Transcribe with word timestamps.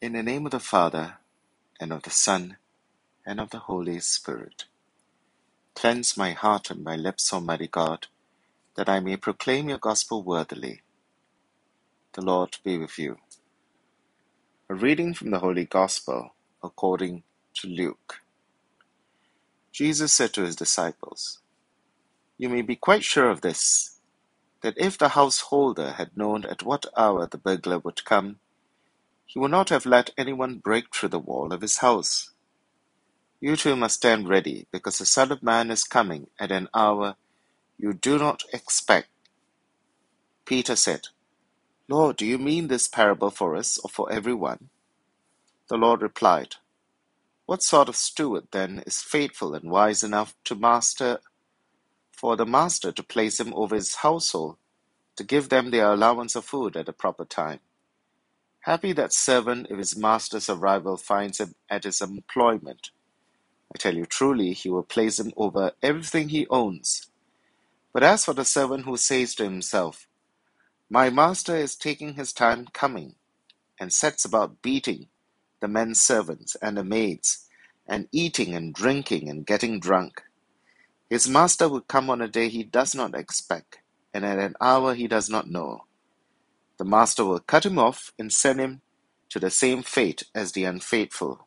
In 0.00 0.12
the 0.12 0.22
name 0.22 0.46
of 0.46 0.52
the 0.52 0.60
Father, 0.60 1.16
and 1.80 1.92
of 1.92 2.02
the 2.04 2.10
Son, 2.10 2.58
and 3.26 3.40
of 3.40 3.50
the 3.50 3.60
Holy 3.60 4.00
Spirit. 4.00 4.66
Cleanse 5.74 6.16
my 6.16 6.32
heart 6.32 6.70
and 6.70 6.84
my 6.84 6.96
lips, 6.96 7.32
Almighty 7.32 7.68
God, 7.68 8.08
that 8.76 8.88
I 8.88 9.00
may 9.00 9.16
proclaim 9.16 9.68
your 9.68 9.78
gospel 9.78 10.22
worthily. 10.22 10.82
The 12.14 12.22
Lord 12.22 12.58
be 12.64 12.78
with 12.78 12.98
you. 12.98 13.18
A 14.70 14.74
reading 14.74 15.14
from 15.14 15.30
the 15.30 15.40
Holy 15.40 15.66
Gospel 15.66 16.34
according 16.62 17.24
to 17.56 17.68
Luke. 17.68 18.22
Jesus 19.72 20.12
said 20.12 20.32
to 20.34 20.42
his 20.44 20.56
disciples, 20.56 21.40
You 22.38 22.48
may 22.48 22.62
be 22.62 22.76
quite 22.76 23.04
sure 23.04 23.30
of 23.30 23.42
this, 23.42 23.98
that 24.62 24.78
if 24.78 24.98
the 24.98 25.10
householder 25.10 25.92
had 25.92 26.16
known 26.16 26.44
at 26.46 26.62
what 26.64 26.86
hour 26.96 27.26
the 27.26 27.38
burglar 27.38 27.78
would 27.80 28.04
come, 28.04 28.40
he 29.26 29.38
would 29.38 29.50
not 29.50 29.70
have 29.70 29.86
let 29.86 30.10
anyone 30.18 30.58
break 30.58 30.94
through 30.94 31.10
the 31.10 31.18
wall 31.18 31.52
of 31.52 31.62
his 31.62 31.78
house. 31.78 32.30
You 33.40 33.56
too 33.56 33.76
must 33.76 33.96
stand 33.96 34.28
ready, 34.28 34.66
because 34.72 34.98
the 34.98 35.06
Son 35.06 35.32
of 35.32 35.42
Man 35.42 35.70
is 35.70 35.84
coming 35.84 36.28
at 36.40 36.52
an 36.52 36.68
hour 36.74 37.16
you 37.78 37.92
do 37.92 38.18
not 38.18 38.44
expect. 38.52 39.08
Peter 40.46 40.76
said, 40.76 41.08
Lord, 41.88 42.16
do 42.16 42.26
you 42.26 42.38
mean 42.38 42.68
this 42.68 42.88
parable 42.88 43.30
for 43.30 43.56
us 43.56 43.78
or 43.78 43.90
for 43.90 44.10
everyone? 44.12 44.70
The 45.68 45.76
Lord 45.76 46.02
replied, 46.02 46.56
What 47.46 47.62
sort 47.62 47.88
of 47.88 47.96
steward 47.96 48.48
then 48.52 48.82
is 48.86 49.02
faithful 49.02 49.54
and 49.54 49.70
wise 49.70 50.02
enough 50.04 50.34
to 50.44 50.54
master 50.54 51.20
for 52.12 52.36
the 52.36 52.46
master 52.46 52.92
to 52.92 53.02
place 53.02 53.40
him 53.40 53.52
over 53.54 53.74
his 53.76 53.96
household, 53.96 54.56
to 55.16 55.24
give 55.24 55.48
them 55.50 55.70
their 55.70 55.92
allowance 55.92 56.36
of 56.36 56.44
food 56.44 56.76
at 56.76 56.86
the 56.86 56.92
proper 56.92 57.24
time? 57.24 57.60
Happy 58.66 58.92
that 58.92 59.12
servant 59.12 59.68
if 59.70 59.78
his 59.78 59.96
master's 59.96 60.50
arrival 60.50 60.96
finds 60.96 61.40
him 61.40 61.54
at 61.70 61.84
his 61.84 62.00
employment. 62.00 62.90
I 63.72 63.78
tell 63.78 63.94
you 63.96 64.06
truly, 64.06 64.54
he 64.54 64.68
will 64.68 64.82
place 64.82 65.20
him 65.20 65.32
over 65.36 65.72
everything 65.82 66.30
he 66.30 66.48
owns. 66.48 67.08
But 67.92 68.02
as 68.02 68.24
for 68.24 68.34
the 68.34 68.44
servant 68.44 68.84
who 68.84 68.96
says 68.96 69.36
to 69.36 69.44
himself, 69.44 70.08
My 70.90 71.10
master 71.10 71.56
is 71.56 71.76
taking 71.76 72.14
his 72.14 72.32
time 72.32 72.66
coming, 72.72 73.14
and 73.80 73.92
sets 73.92 74.24
about 74.24 74.62
beating 74.62 75.08
the 75.60 75.68
men 75.68 75.94
servants 75.94 76.56
and 76.56 76.76
the 76.76 76.84
maids, 76.84 77.48
and 77.86 78.08
eating 78.12 78.54
and 78.54 78.74
drinking 78.74 79.28
and 79.28 79.46
getting 79.46 79.80
drunk, 79.80 80.22
his 81.08 81.28
master 81.28 81.68
will 81.68 81.82
come 81.82 82.10
on 82.10 82.20
a 82.20 82.28
day 82.28 82.48
he 82.48 82.64
does 82.64 82.94
not 82.94 83.14
expect, 83.14 83.78
and 84.12 84.24
at 84.24 84.40
an 84.40 84.56
hour 84.60 84.94
he 84.94 85.06
does 85.06 85.30
not 85.30 85.48
know. 85.48 85.84
The 86.78 86.84
master 86.84 87.24
will 87.24 87.40
cut 87.40 87.64
him 87.64 87.78
off 87.78 88.12
and 88.18 88.32
send 88.32 88.60
him 88.60 88.82
to 89.30 89.38
the 89.38 89.50
same 89.50 89.82
fate 89.82 90.24
as 90.34 90.52
the 90.52 90.64
unfaithful. 90.64 91.46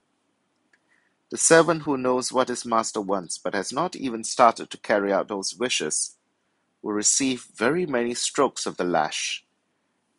The 1.30 1.38
servant 1.38 1.84
who 1.84 1.98
knows 1.98 2.32
what 2.32 2.50
his 2.50 2.66
master 2.66 3.02
wants 3.02 3.38
but 3.38 3.54
has 3.54 3.72
not 3.72 3.96
even 3.96 4.24
started 4.24 4.70
to 4.72 4.78
carry 4.78 5.14
out 5.14 5.28
those 5.28 5.56
wishes 5.56 6.18
will 6.82 6.94
receive 6.94 7.48
very 7.56 7.86
many 7.86 8.16
strokes 8.16 8.66
of 8.66 8.78
the 8.78 8.84
lash. 8.84 9.46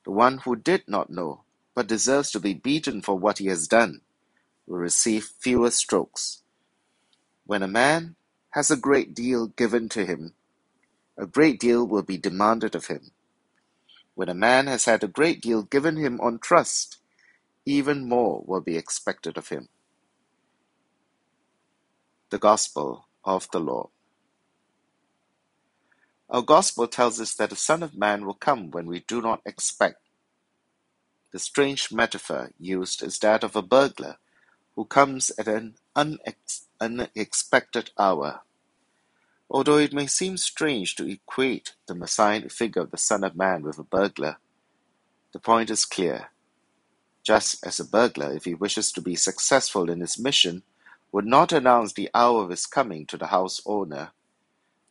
The 0.05 0.13
one 0.13 0.39
who 0.39 0.55
did 0.55 0.85
not 0.87 1.11
know 1.11 1.43
but 1.75 1.89
deserves 1.89 2.31
to 2.33 2.41
be 2.41 2.55
beaten 2.55 3.03
for 3.03 3.19
what 3.19 3.39
he 3.39 3.47
has 3.47 3.67
done 3.67 4.03
will 4.67 4.79
receive 4.79 5.25
fewer 5.25 5.71
strokes. 5.71 6.43
When 7.45 7.63
a 7.63 7.69
man 7.69 8.15
has 8.51 8.71
a 8.71 8.77
great 8.77 9.15
deal 9.15 9.49
given 9.49 9.89
to 9.91 10.05
him, 10.07 10.35
a 11.17 11.27
great 11.27 11.59
deal 11.59 11.85
will 11.85 12.03
be 12.03 12.17
demanded 12.17 12.75
of 12.75 12.87
him. 12.87 13.11
When 14.15 14.29
a 14.29 14.35
man 14.35 14.67
has 14.69 14.87
had 14.87 15.05
a 15.05 15.09
great 15.09 15.43
deal 15.43 15.63
given 15.63 15.97
him 15.97 16.21
on 16.21 16.39
trust, 16.41 16.99
even 17.67 18.09
more 18.09 18.43
will 18.47 18.61
be 18.61 18.77
expected 18.77 19.39
of 19.39 19.49
him. 19.49 19.69
The 22.31 22.39
Gospel 22.39 23.07
of 23.25 23.49
the 23.53 23.61
Lord. 23.61 23.89
Our 26.31 26.43
Gospel 26.43 26.89
tells 26.89 27.21
us 27.21 27.35
that 27.35 27.51
the 27.51 27.57
Son 27.57 27.83
of 27.83 27.97
Man 27.97 28.27
will 28.27 28.35
come 28.35 28.71
when 28.71 28.87
we 28.87 29.01
do 29.09 29.23
not 29.23 29.43
expect. 29.47 29.99
The 31.33 31.39
strange 31.39 31.93
metaphor 31.93 32.51
used 32.59 33.03
is 33.03 33.19
that 33.21 33.45
of 33.45 33.57
a 33.57 33.63
burglar 33.63 34.17
who 34.77 34.85
comes 34.87 35.31
at 35.39 35.49
an 35.49 35.77
unex- 35.97 36.67
unexpected 36.81 37.91
hour. 37.99 38.43
Although 39.51 39.79
it 39.79 39.93
may 39.93 40.07
seem 40.07 40.37
strange 40.37 40.95
to 40.97 41.09
equate 41.09 41.75
the 41.89 41.95
messianic 41.95 42.53
figure 42.53 42.83
of 42.83 42.93
the 42.93 42.97
Son 42.99 43.25
of 43.25 43.37
Man 43.37 43.63
with 43.63 43.79
a 43.79 43.83
burglar, 43.83 44.37
the 45.33 45.41
point 45.41 45.71
is 45.71 45.85
clear. 45.85 46.29
Just 47.25 47.65
as 47.67 47.81
a 47.81 47.85
burglar, 47.85 48.33
if 48.33 48.45
he 48.45 48.55
wishes 48.55 48.93
to 48.93 49.01
be 49.01 49.17
successful 49.17 49.91
in 49.91 50.01
his 50.01 50.19
mission, 50.19 50.63
would 51.13 51.27
not 51.27 51.53
announce 51.53 51.93
the 51.93 52.11
hour 52.15 52.45
of 52.45 52.51
his 52.51 52.67
coming 52.67 53.07
to 53.07 53.17
the 53.17 53.29
house 53.29 53.61
owner, 53.67 54.13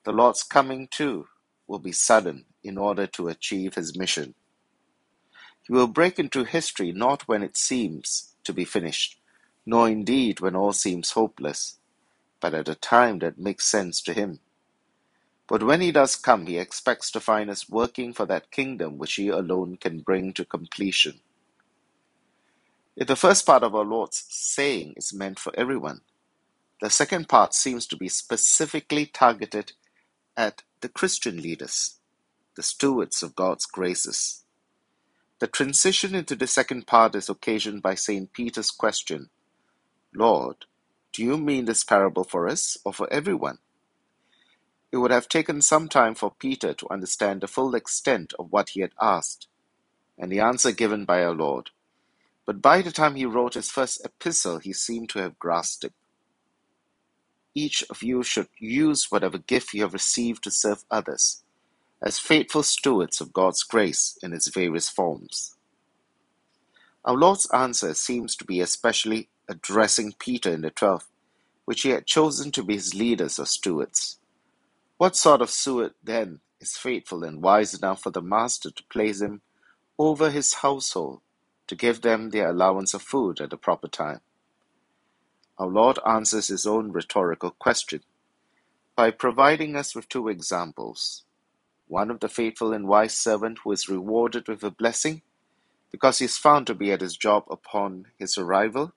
the 0.03 0.12
Lord's 0.12 0.44
coming 0.44 0.88
too 0.90 1.28
will 1.68 1.80
be 1.80 1.92
sudden 1.92 2.46
in 2.64 2.78
order 2.78 3.08
to 3.08 3.30
achieve 3.30 3.75
his 3.75 3.98
mission. 3.98 4.36
He 5.64 5.74
will 5.74 5.88
break 5.88 6.19
into 6.19 6.44
history 6.44 6.92
not 6.92 7.28
when 7.28 7.44
it 7.44 7.58
seems 7.58 8.36
to 8.44 8.53
be 8.53 8.66
finished, 8.66 9.19
nor 9.66 9.90
indeed 9.90 10.42
when 10.42 10.56
all 10.56 10.74
seems 10.74 11.12
hopeless, 11.12 11.78
but 12.42 12.53
at 12.53 12.69
a 12.69 12.75
time 12.75 13.19
that 13.19 13.40
makes 13.40 13.66
sense 13.66 14.02
to 14.03 14.14
him. 14.14 14.40
But 15.50 15.64
when 15.64 15.82
he 15.82 15.92
does 15.92 16.16
come, 16.16 16.46
he 16.46 16.60
expects 16.60 17.12
to 17.12 17.20
find 17.20 17.50
us 17.50 17.70
working 17.70 18.14
for 18.14 18.26
that 18.28 18.52
kingdom 18.52 19.00
which 19.00 19.16
he 19.16 19.30
alone 19.30 19.78
can 19.78 20.02
bring 20.02 20.34
to 20.34 20.46
completion. 20.46 21.22
If 22.96 23.08
the 23.08 23.16
first 23.16 23.46
part 23.46 23.64
of 23.64 23.76
our 23.76 23.86
Lord's 23.86 24.26
saying 24.30 24.94
is 24.98 25.14
meant 25.14 25.40
for 25.40 25.54
everyone, 25.58 26.02
the 26.82 26.90
second 26.90 27.30
part 27.30 27.54
seems 27.56 27.88
to 27.88 27.98
be 27.98 28.10
specifically 28.10 29.08
targeted 29.08 29.74
at 30.38 30.64
the 30.82 30.90
Christian 30.90 31.42
leaders, 31.42 32.00
the 32.56 32.64
stewards 32.64 33.24
of 33.24 33.36
God's 33.36 33.66
graces. 33.66 34.44
The 35.40 35.48
transition 35.48 36.16
into 36.16 36.36
the 36.36 36.48
second 36.48 36.88
part 36.88 37.16
is 37.16 37.30
occasioned 37.30 37.81
by 37.81 37.96
St. 37.96 38.31
Peter's 38.34 38.72
question 38.72 39.30
Lord, 40.14 40.66
do 41.14 41.24
you 41.24 41.38
mean 41.38 41.66
this 41.66 41.84
parable 41.84 42.24
for 42.24 42.48
us 42.48 42.78
or 42.86 42.94
for 42.94 43.12
everyone? 43.12 43.60
It 44.92 44.98
would 44.98 45.12
have 45.12 45.30
taken 45.30 45.62
some 45.62 45.88
time 45.88 46.16
for 46.16 46.32
Peter 46.32 46.74
to 46.74 46.90
understand 46.92 47.42
the 47.42 47.48
full 47.48 47.76
extent 47.76 48.34
of 48.40 48.52
what 48.52 48.70
he 48.70 48.82
had 48.82 48.94
asked, 49.00 49.48
and 50.18 50.32
the 50.32 50.40
answer 50.40 50.72
given 50.72 51.06
by 51.06 51.24
our 51.24 51.36
Lord. 51.36 51.70
But 52.46 52.62
by 52.62 52.82
the 52.82 52.92
time 52.92 53.16
he 53.16 53.26
wrote 53.26 53.54
his 53.54 53.70
first 53.70 54.04
epistle, 54.04 54.58
he 54.58 54.74
seemed 54.74 55.10
to 55.10 55.20
have 55.20 55.38
grasped 55.38 55.84
it. 55.84 55.94
Each 57.54 57.84
of 57.90 58.02
you 58.02 58.24
should 58.24 58.48
use 58.58 59.12
whatever 59.12 59.38
gift 59.38 59.74
you 59.74 59.84
have 59.84 59.94
received 59.94 60.44
to 60.46 60.52
serve 60.52 60.84
others, 60.90 61.44
as 62.02 62.18
faithful 62.18 62.64
stewards 62.64 63.22
of 63.22 63.34
God's 63.34 63.64
grace 63.64 64.18
in 64.24 64.34
its 64.34 64.48
various 64.48 64.90
forms. 64.90 65.56
Our 67.06 67.16
Lord's 67.16 67.50
answer 67.52 67.94
seems 67.94 68.36
to 68.38 68.46
be 68.46 68.62
especially 68.62 69.30
addressing 69.48 70.14
Peter 70.14 70.52
in 70.52 70.62
the 70.62 70.72
twelve, 70.72 71.08
which 71.66 71.84
he 71.84 71.90
had 71.90 72.08
chosen 72.08 72.52
to 72.54 72.64
be 72.64 72.74
his 72.74 72.96
leaders 72.96 73.40
or 73.40 73.46
stewards. 73.46 74.18
What 75.00 75.16
sort 75.16 75.42
of 75.42 75.50
steward, 75.50 75.94
then, 76.04 76.42
is 76.60 76.76
faithful 76.76 77.24
and 77.24 77.42
wise 77.42 77.74
enough 77.74 78.02
for 78.04 78.10
the 78.10 78.22
master 78.22 78.70
to 78.70 78.84
place 78.92 79.22
him 79.22 79.40
over 79.98 80.30
his 80.30 80.56
household 80.56 81.22
to 81.68 81.76
give 81.76 82.02
them 82.02 82.32
their 82.32 82.50
allowance 82.50 82.94
of 82.94 83.02
food 83.02 83.40
at 83.40 83.50
the 83.50 83.56
proper 83.56 83.88
time? 83.88 84.20
Our 85.58 85.68
Lord 85.68 86.00
answers 86.06 86.50
his 86.50 86.68
own 86.68 86.92
rhetorical 86.92 87.52
question 87.52 88.02
by 88.98 89.12
providing 89.12 89.78
us 89.78 89.96
with 89.96 90.10
two 90.10 90.28
examples 90.28 91.24
one 91.88 92.12
of 92.12 92.20
the 92.20 92.28
faithful 92.28 92.74
and 92.74 92.86
wise 92.86 93.16
servant 93.16 93.60
who 93.64 93.72
is 93.72 93.88
rewarded 93.88 94.50
with 94.50 94.64
a 94.66 94.70
blessing 94.70 95.22
because 95.94 96.20
he 96.20 96.26
is 96.26 96.38
found 96.38 96.68
to 96.68 96.76
be 96.76 96.92
at 96.92 97.00
his 97.00 97.16
job 97.16 97.46
upon 97.50 98.07
his 98.18 98.38
arrival, 98.38 98.92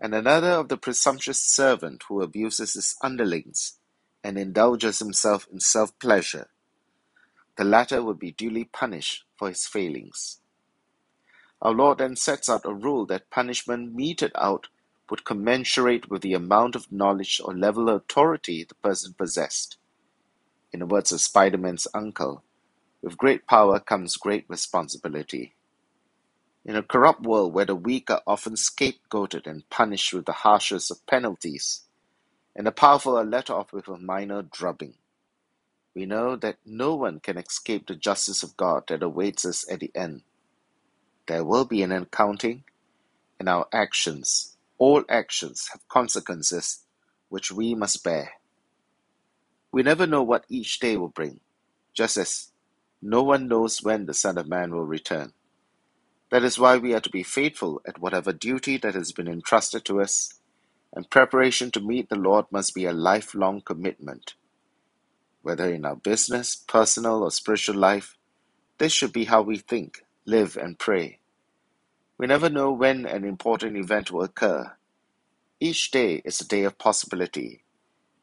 and 0.00 0.14
another 0.14 0.52
of 0.52 0.70
the 0.70 0.78
presumptuous 0.78 1.42
servant 1.42 2.04
who 2.08 2.22
abuses 2.22 2.72
his 2.72 2.96
underlings 3.02 3.79
and 4.24 4.38
indulges 4.38 4.98
himself 4.98 5.48
in 5.52 5.60
self 5.60 5.98
pleasure. 5.98 6.48
The 7.56 7.64
latter 7.64 8.02
will 8.02 8.14
be 8.14 8.32
duly 8.32 8.64
punished 8.64 9.24
for 9.36 9.48
his 9.48 9.66
failings. 9.66 10.38
Our 11.62 11.72
Lord 11.72 11.98
then 11.98 12.16
sets 12.16 12.48
out 12.48 12.64
a 12.64 12.72
rule 12.72 13.06
that 13.06 13.30
punishment 13.30 13.94
meted 13.94 14.32
out 14.34 14.68
would 15.10 15.24
commensurate 15.24 16.08
with 16.08 16.22
the 16.22 16.34
amount 16.34 16.76
of 16.76 16.90
knowledge 16.92 17.40
or 17.44 17.54
level 17.54 17.88
of 17.88 17.96
authority 17.96 18.64
the 18.64 18.74
person 18.76 19.14
possessed. 19.14 19.76
In 20.72 20.80
the 20.80 20.86
words 20.86 21.12
of 21.12 21.20
Spider 21.20 21.58
Man's 21.58 21.88
uncle, 21.94 22.44
with 23.02 23.18
great 23.18 23.46
power 23.46 23.80
comes 23.80 24.16
great 24.16 24.44
responsibility. 24.48 25.54
In 26.64 26.76
a 26.76 26.82
corrupt 26.82 27.22
world 27.22 27.54
where 27.54 27.64
the 27.64 27.74
weak 27.74 28.10
are 28.10 28.22
often 28.26 28.54
scapegoated 28.54 29.46
and 29.46 29.68
punished 29.70 30.12
with 30.12 30.26
the 30.26 30.32
harshest 30.32 30.90
of 30.90 31.04
penalties, 31.06 31.82
and 32.56 32.66
the 32.66 32.72
powerful 32.72 33.16
are 33.18 33.24
let 33.24 33.50
off 33.50 33.72
with 33.72 33.88
a 33.88 33.98
minor 33.98 34.42
drubbing, 34.42 34.94
we 35.94 36.06
know 36.06 36.36
that 36.36 36.58
no 36.66 36.96
one 36.96 37.20
can 37.20 37.38
escape 37.38 37.86
the 37.88 37.96
justice 37.96 38.42
of 38.42 38.56
God 38.56 38.84
that 38.88 39.02
awaits 39.02 39.44
us 39.44 39.70
at 39.70 39.80
the 39.80 39.90
end. 39.94 40.22
There 41.28 41.44
will 41.44 41.64
be 41.66 41.82
an 41.82 41.92
accounting, 41.92 42.64
in 43.40 43.48
our 43.48 43.66
actions. 43.72 44.56
All 44.78 45.04
actions 45.08 45.68
have 45.72 45.88
consequences 45.88 46.84
which 47.28 47.52
we 47.52 47.74
must 47.74 48.04
bear. 48.04 48.32
We 49.72 49.82
never 49.82 50.06
know 50.06 50.22
what 50.22 50.46
each 50.48 50.80
day 50.80 50.96
will 50.96 51.08
bring, 51.08 51.40
just 51.94 52.16
as 52.16 52.52
no 53.02 53.22
one 53.22 53.48
knows 53.48 53.82
when 53.82 54.06
the 54.06 54.14
Son 54.14 54.38
of 54.38 54.48
Man 54.48 54.72
will 54.74 54.86
return. 54.86 55.32
That 56.30 56.44
is 56.44 56.58
why 56.58 56.78
we 56.78 56.94
are 56.94 57.00
to 57.00 57.10
be 57.10 57.22
faithful 57.24 57.82
at 57.86 58.00
whatever 58.00 58.32
duty 58.32 58.78
that 58.78 58.94
has 58.94 59.12
been 59.12 59.28
entrusted 59.28 59.84
to 59.86 60.00
us, 60.02 60.39
and 60.92 61.10
preparation 61.10 61.70
to 61.72 61.80
meet 61.80 62.08
the 62.08 62.16
Lord 62.16 62.46
must 62.50 62.74
be 62.74 62.84
a 62.84 62.92
lifelong 62.92 63.60
commitment. 63.60 64.34
Whether 65.42 65.72
in 65.72 65.84
our 65.84 65.96
business, 65.96 66.56
personal, 66.56 67.22
or 67.22 67.30
spiritual 67.30 67.76
life, 67.76 68.16
this 68.78 68.92
should 68.92 69.12
be 69.12 69.24
how 69.26 69.42
we 69.42 69.58
think, 69.58 70.04
live, 70.26 70.56
and 70.56 70.78
pray. 70.78 71.18
We 72.18 72.26
never 72.26 72.50
know 72.50 72.72
when 72.72 73.06
an 73.06 73.24
important 73.24 73.76
event 73.76 74.10
will 74.10 74.24
occur. 74.24 74.72
Each 75.60 75.90
day 75.90 76.22
is 76.24 76.40
a 76.40 76.48
day 76.48 76.64
of 76.64 76.78
possibility. 76.78 77.64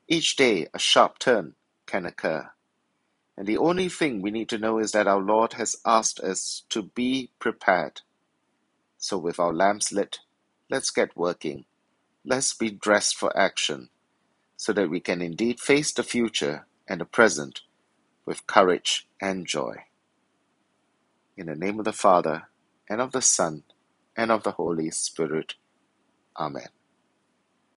Each 0.08 0.36
day 0.36 0.68
a 0.74 0.80
sharp 0.80 1.20
turn 1.20 1.56
can 1.86 2.06
occur. 2.06 2.52
And 3.38 3.48
the 3.48 3.58
only 3.58 3.90
thing 3.90 4.22
we 4.22 4.32
need 4.32 4.50
to 4.50 4.58
know 4.58 4.80
is 4.80 4.94
that 4.94 5.08
our 5.08 5.22
Lord 5.22 5.54
has 5.54 5.76
asked 5.86 6.20
us 6.20 6.64
to 6.70 6.84
be 6.84 7.32
prepared. 7.40 8.02
So, 8.98 9.20
with 9.20 9.40
our 9.40 9.54
lamps 9.54 9.92
lit, 9.92 10.20
let's 10.72 10.90
get 10.90 11.16
working. 11.16 11.66
Let's 12.30 12.54
be 12.54 12.70
dressed 12.72 13.16
for 13.16 13.36
action 13.40 13.90
so 14.58 14.74
that 14.74 14.90
we 14.90 15.00
can 15.00 15.22
indeed 15.22 15.62
face 15.62 15.94
the 15.94 16.04
future 16.04 16.68
and 16.86 17.00
the 17.00 17.06
present 17.06 17.62
with 18.26 18.46
courage 18.48 19.08
and 19.22 19.48
joy. 19.48 19.86
In 21.38 21.46
the 21.46 21.56
name 21.56 21.80
of 21.80 21.86
the 21.86 21.94
Father, 21.94 22.50
and 22.90 23.00
of 23.00 23.14
the 23.14 23.22
Son, 23.22 23.64
and 24.18 24.30
of 24.30 24.44
the 24.44 24.52
Holy 24.52 24.92
Spirit. 24.92 25.56
Amen. 26.38 26.68